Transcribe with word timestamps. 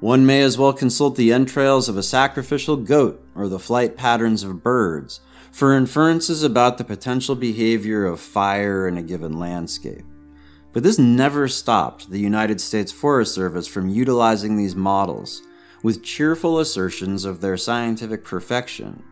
One 0.00 0.24
may 0.24 0.40
as 0.40 0.56
well 0.56 0.72
consult 0.72 1.16
the 1.16 1.30
entrails 1.32 1.88
of 1.88 1.98
a 1.98 2.02
sacrificial 2.02 2.76
goat 2.76 3.22
or 3.34 3.48
the 3.48 3.58
flight 3.58 3.98
patterns 3.98 4.42
of 4.42 4.62
birds 4.62 5.20
for 5.52 5.76
inferences 5.76 6.42
about 6.42 6.78
the 6.78 6.84
potential 6.84 7.34
behavior 7.34 8.06
of 8.06 8.18
fire 8.18 8.88
in 8.88 8.96
a 8.96 9.02
given 9.02 9.38
landscape. 9.38 10.04
But 10.72 10.84
this 10.84 10.98
never 10.98 11.48
stopped 11.48 12.10
the 12.10 12.18
United 12.18 12.62
States 12.62 12.90
Forest 12.90 13.34
Service 13.34 13.68
from 13.68 13.90
utilizing 13.90 14.56
these 14.56 14.74
models 14.74 15.42
with 15.82 16.02
cheerful 16.02 16.58
assertions 16.58 17.26
of 17.26 17.42
their 17.42 17.58
scientific 17.58 18.24
perfection 18.24 19.02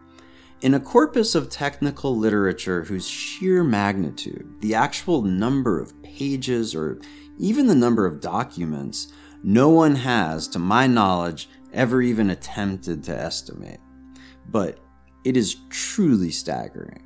in 0.60 0.74
a 0.74 0.80
corpus 0.80 1.34
of 1.34 1.50
technical 1.50 2.16
literature 2.16 2.84
whose 2.84 3.06
sheer 3.06 3.62
magnitude, 3.62 4.60
the 4.60 4.74
actual 4.74 5.22
number 5.22 5.78
of 5.80 6.02
pages, 6.02 6.74
or 6.74 6.98
even 7.38 7.66
the 7.66 7.74
number 7.74 8.06
of 8.06 8.20
documents, 8.20 9.12
no 9.42 9.68
one 9.68 9.96
has, 9.96 10.48
to 10.48 10.58
my 10.58 10.86
knowledge, 10.86 11.48
ever 11.72 12.02
even 12.02 12.30
attempted 12.30 13.04
to 13.04 13.16
estimate. 13.16 13.80
But 14.48 14.78
it 15.24 15.36
is 15.36 15.56
truly 15.68 16.30
staggering. 16.30 17.02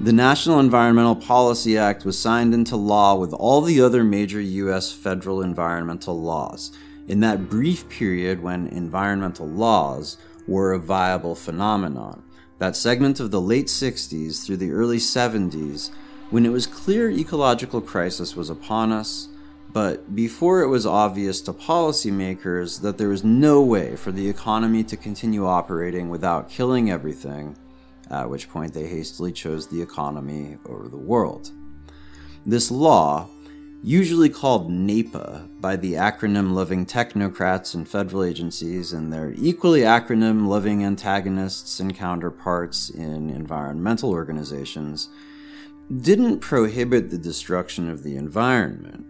The 0.00 0.12
National 0.12 0.60
Environmental 0.60 1.14
Policy 1.14 1.78
Act 1.78 2.04
was 2.04 2.18
signed 2.18 2.52
into 2.52 2.76
law 2.76 3.14
with 3.14 3.32
all 3.32 3.60
the 3.60 3.80
other 3.80 4.02
major 4.02 4.40
U.S. 4.40 4.92
federal 4.92 5.42
environmental 5.42 6.20
laws 6.20 6.76
in 7.06 7.20
that 7.20 7.48
brief 7.48 7.88
period 7.88 8.42
when 8.42 8.66
environmental 8.68 9.46
laws 9.46 10.16
were 10.48 10.72
a 10.72 10.78
viable 10.78 11.34
phenomenon 11.34 12.22
that 12.58 12.76
segment 12.76 13.20
of 13.20 13.30
the 13.30 13.40
late 13.40 13.66
60s 13.66 14.44
through 14.44 14.56
the 14.56 14.70
early 14.70 14.98
70s 14.98 15.90
when 16.30 16.46
it 16.46 16.50
was 16.50 16.66
clear 16.66 17.10
ecological 17.10 17.80
crisis 17.80 18.34
was 18.34 18.48
upon 18.50 18.90
us, 18.90 19.28
but 19.74 20.14
before 20.14 20.62
it 20.62 20.68
was 20.68 20.86
obvious 20.86 21.40
to 21.40 21.52
policymakers 21.52 22.80
that 22.80 22.96
there 22.96 23.08
was 23.08 23.24
no 23.24 23.60
way 23.60 23.96
for 23.96 24.12
the 24.12 24.28
economy 24.28 24.84
to 24.84 24.96
continue 24.96 25.44
operating 25.46 26.08
without 26.08 26.48
killing 26.48 26.92
everything, 26.92 27.56
at 28.08 28.30
which 28.30 28.48
point 28.48 28.72
they 28.72 28.86
hastily 28.86 29.32
chose 29.32 29.66
the 29.66 29.82
economy 29.82 30.56
over 30.66 30.86
the 30.86 30.96
world. 30.96 31.50
This 32.46 32.70
law, 32.70 33.28
usually 33.82 34.28
called 34.28 34.70
NEPA 34.70 35.48
by 35.58 35.74
the 35.74 35.94
acronym 35.94 36.54
loving 36.54 36.86
technocrats 36.86 37.74
and 37.74 37.88
federal 37.88 38.22
agencies 38.22 38.92
and 38.92 39.12
their 39.12 39.32
equally 39.36 39.80
acronym 39.80 40.46
loving 40.46 40.84
antagonists 40.84 41.80
and 41.80 41.96
counterparts 41.96 42.90
in 42.90 43.28
environmental 43.28 44.10
organizations, 44.10 45.08
didn't 46.00 46.38
prohibit 46.38 47.10
the 47.10 47.18
destruction 47.18 47.90
of 47.90 48.04
the 48.04 48.14
environment, 48.16 49.04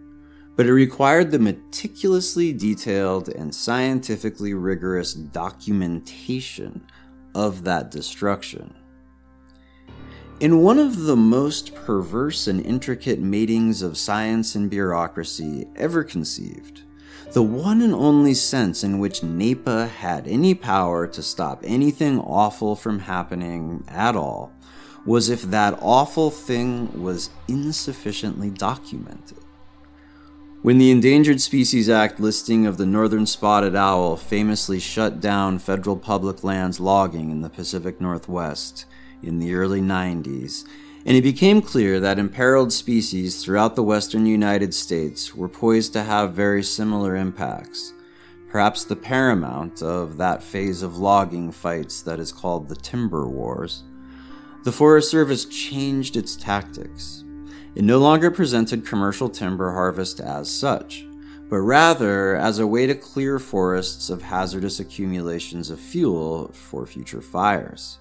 but 0.55 0.65
it 0.65 0.73
required 0.73 1.31
the 1.31 1.39
meticulously 1.39 2.53
detailed 2.53 3.29
and 3.29 3.53
scientifically 3.53 4.53
rigorous 4.53 5.13
documentation 5.13 6.85
of 7.33 7.63
that 7.63 7.91
destruction. 7.91 8.73
In 10.39 10.61
one 10.61 10.79
of 10.79 11.03
the 11.03 11.15
most 11.15 11.73
perverse 11.75 12.47
and 12.47 12.65
intricate 12.65 13.19
matings 13.19 13.81
of 13.81 13.97
science 13.97 14.55
and 14.55 14.69
bureaucracy 14.69 15.65
ever 15.77 16.03
conceived, 16.03 16.83
the 17.31 17.43
one 17.43 17.81
and 17.81 17.93
only 17.93 18.33
sense 18.33 18.83
in 18.83 18.99
which 18.99 19.23
NEPA 19.23 19.87
had 19.87 20.27
any 20.27 20.53
power 20.53 21.07
to 21.07 21.23
stop 21.23 21.61
anything 21.63 22.19
awful 22.19 22.75
from 22.75 22.99
happening 22.99 23.83
at 23.87 24.15
all 24.15 24.51
was 25.05 25.29
if 25.29 25.43
that 25.43 25.77
awful 25.81 26.29
thing 26.29 27.01
was 27.01 27.29
insufficiently 27.47 28.49
documented. 28.49 29.44
When 30.65 30.79
the 30.79 30.89
Endangered 30.89 31.41
Species 31.41 31.91
Act 31.91 32.19
listing 32.19 32.65
of 32.65 32.77
the 32.77 32.87
northern 32.87 33.27
spotted 33.27 33.75
owl 33.75 34.17
famously 34.17 34.79
shut 34.79 35.19
down 35.19 35.59
federal 35.59 35.95
public 35.95 36.43
lands 36.43 36.79
logging 36.79 37.29
in 37.29 37.41
the 37.41 37.51
Pacific 37.51 38.01
Northwest, 38.01 38.87
in 39.21 39.37
the 39.37 39.53
early 39.53 39.79
90s, 39.79 40.65
and 41.05 41.15
it 41.15 41.21
became 41.21 41.61
clear 41.61 41.99
that 41.99 42.17
imperiled 42.17 42.73
species 42.73 43.43
throughout 43.43 43.75
the 43.75 43.83
western 43.83 44.25
United 44.25 44.73
States 44.73 45.35
were 45.35 45.47
poised 45.47 45.93
to 45.93 46.01
have 46.01 46.33
very 46.33 46.63
similar 46.63 47.15
impacts. 47.15 47.93
Perhaps 48.49 48.85
the 48.85 48.95
paramount 48.95 49.83
of 49.83 50.17
that 50.17 50.41
phase 50.41 50.81
of 50.81 50.97
logging 50.97 51.51
fights 51.51 52.01
that 52.01 52.19
is 52.19 52.31
called 52.31 52.69
the 52.69 52.75
Timber 52.75 53.29
Wars. 53.29 53.83
The 54.63 54.71
Forest 54.71 55.11
Service 55.11 55.45
changed 55.45 56.17
its 56.17 56.35
tactics. 56.35 57.24
It 57.75 57.83
no 57.83 57.99
longer 57.99 58.31
presented 58.31 58.85
commercial 58.85 59.29
timber 59.29 59.71
harvest 59.73 60.19
as 60.19 60.49
such, 60.49 61.05
but 61.49 61.57
rather 61.57 62.35
as 62.35 62.59
a 62.59 62.67
way 62.67 62.87
to 62.87 62.95
clear 62.95 63.37
forests 63.37 64.09
of 64.09 64.21
hazardous 64.21 64.79
accumulations 64.79 65.69
of 65.69 65.79
fuel 65.79 66.49
for 66.53 66.85
future 66.85 67.21
fires 67.21 67.99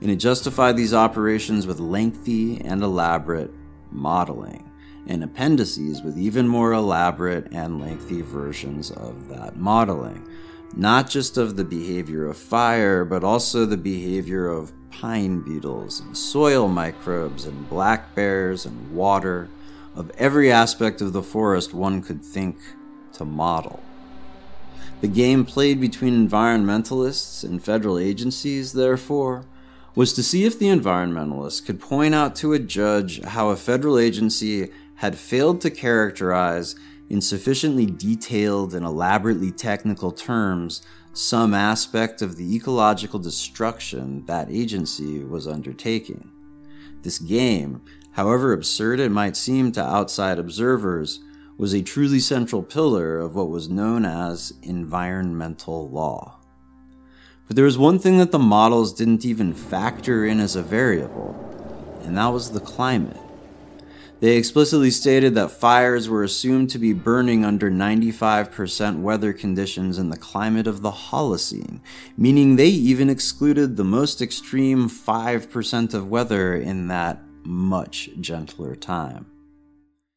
and 0.00 0.10
it 0.10 0.16
justified 0.16 0.76
these 0.76 0.94
operations 0.94 1.66
with 1.66 1.78
lengthy 1.78 2.60
and 2.62 2.82
elaborate 2.82 3.50
modeling, 3.90 4.70
and 5.06 5.22
appendices 5.22 6.02
with 6.02 6.16
even 6.16 6.48
more 6.48 6.72
elaborate 6.72 7.52
and 7.52 7.80
lengthy 7.80 8.22
versions 8.22 8.90
of 8.92 9.28
that 9.28 9.56
modeling. 9.56 10.26
Not 10.76 11.10
just 11.10 11.36
of 11.36 11.56
the 11.56 11.64
behavior 11.64 12.26
of 12.26 12.36
fire, 12.36 13.04
but 13.04 13.24
also 13.24 13.66
the 13.66 13.76
behavior 13.76 14.46
of 14.46 14.72
pine 14.90 15.40
beetles 15.40 16.00
and 16.00 16.16
soil 16.16 16.68
microbes 16.68 17.44
and 17.46 17.68
black 17.68 18.14
bears 18.14 18.66
and 18.66 18.92
water, 18.94 19.48
of 19.94 20.10
every 20.18 20.52
aspect 20.52 21.00
of 21.00 21.12
the 21.12 21.22
forest 21.22 21.74
one 21.74 22.02
could 22.02 22.24
think 22.24 22.56
to 23.12 23.24
model. 23.24 23.82
The 25.00 25.08
game 25.08 25.44
played 25.44 25.80
between 25.80 26.28
environmentalists 26.28 27.42
and 27.42 27.62
federal 27.62 27.98
agencies, 27.98 28.72
therefore, 28.72 29.44
was 29.94 30.12
to 30.12 30.22
see 30.22 30.44
if 30.44 30.58
the 30.58 30.66
environmentalists 30.66 31.64
could 31.64 31.80
point 31.80 32.14
out 32.14 32.36
to 32.36 32.52
a 32.52 32.58
judge 32.58 33.22
how 33.22 33.48
a 33.48 33.56
federal 33.56 33.98
agency 33.98 34.70
had 34.96 35.16
failed 35.16 35.60
to 35.62 35.70
characterize 35.70 36.76
in 37.10 37.20
sufficiently 37.20 37.84
detailed 37.84 38.72
and 38.72 38.86
elaborately 38.86 39.50
technical 39.50 40.12
terms 40.12 40.80
some 41.12 41.52
aspect 41.52 42.22
of 42.22 42.36
the 42.36 42.54
ecological 42.54 43.18
destruction 43.18 44.24
that 44.26 44.48
agency 44.48 45.24
was 45.24 45.48
undertaking. 45.48 46.30
This 47.02 47.18
game, 47.18 47.82
however 48.12 48.52
absurd 48.52 49.00
it 49.00 49.10
might 49.10 49.36
seem 49.36 49.72
to 49.72 49.84
outside 49.84 50.38
observers, 50.38 51.20
was 51.58 51.74
a 51.74 51.82
truly 51.82 52.20
central 52.20 52.62
pillar 52.62 53.18
of 53.18 53.34
what 53.34 53.50
was 53.50 53.68
known 53.68 54.04
as 54.04 54.54
environmental 54.62 55.90
law. 55.90 56.38
But 57.46 57.56
there 57.56 57.64
was 57.64 57.76
one 57.76 57.98
thing 57.98 58.18
that 58.18 58.30
the 58.30 58.38
models 58.38 58.94
didn't 58.94 59.24
even 59.24 59.52
factor 59.52 60.24
in 60.24 60.38
as 60.38 60.54
a 60.54 60.62
variable, 60.62 61.34
and 62.04 62.16
that 62.16 62.28
was 62.28 62.52
the 62.52 62.60
climate. 62.60 63.20
They 64.20 64.36
explicitly 64.36 64.90
stated 64.90 65.34
that 65.34 65.50
fires 65.50 66.10
were 66.10 66.22
assumed 66.22 66.68
to 66.70 66.78
be 66.78 66.92
burning 66.92 67.42
under 67.42 67.70
95% 67.70 69.00
weather 69.00 69.32
conditions 69.32 69.98
in 69.98 70.10
the 70.10 70.18
climate 70.18 70.66
of 70.66 70.82
the 70.82 70.90
Holocene, 70.90 71.80
meaning 72.18 72.56
they 72.56 72.68
even 72.68 73.08
excluded 73.08 73.76
the 73.76 73.84
most 73.84 74.20
extreme 74.20 74.90
5% 74.90 75.94
of 75.94 76.10
weather 76.10 76.54
in 76.54 76.88
that 76.88 77.22
much 77.44 78.10
gentler 78.20 78.76
time. 78.76 79.24